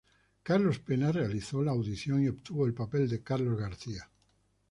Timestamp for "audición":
1.73-2.23